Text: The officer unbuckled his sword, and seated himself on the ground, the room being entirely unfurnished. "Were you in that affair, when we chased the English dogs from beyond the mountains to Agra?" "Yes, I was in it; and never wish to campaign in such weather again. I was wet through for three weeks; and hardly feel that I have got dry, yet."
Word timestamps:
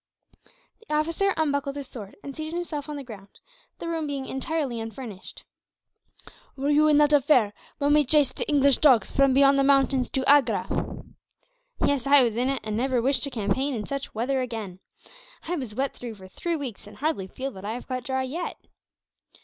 The 0.79 0.95
officer 0.95 1.31
unbuckled 1.37 1.75
his 1.75 1.85
sword, 1.87 2.17
and 2.23 2.35
seated 2.35 2.55
himself 2.55 2.89
on 2.89 2.95
the 2.95 3.03
ground, 3.03 3.39
the 3.77 3.87
room 3.87 4.07
being 4.07 4.25
entirely 4.25 4.79
unfurnished. 4.79 5.43
"Were 6.55 6.71
you 6.71 6.87
in 6.87 6.97
that 6.97 7.13
affair, 7.13 7.53
when 7.77 7.93
we 7.93 8.03
chased 8.03 8.35
the 8.35 8.49
English 8.49 8.77
dogs 8.77 9.11
from 9.11 9.31
beyond 9.35 9.59
the 9.59 9.63
mountains 9.63 10.09
to 10.09 10.27
Agra?" 10.27 11.03
"Yes, 11.85 12.07
I 12.07 12.23
was 12.23 12.35
in 12.35 12.49
it; 12.49 12.61
and 12.63 12.75
never 12.75 12.99
wish 12.99 13.19
to 13.19 13.29
campaign 13.29 13.75
in 13.75 13.85
such 13.85 14.15
weather 14.15 14.41
again. 14.41 14.79
I 15.43 15.55
was 15.55 15.75
wet 15.75 15.93
through 15.93 16.15
for 16.15 16.27
three 16.27 16.55
weeks; 16.55 16.87
and 16.87 16.97
hardly 16.97 17.27
feel 17.27 17.51
that 17.51 17.63
I 17.63 17.73
have 17.73 17.87
got 17.87 18.03
dry, 18.05 18.23
yet." 18.23 18.57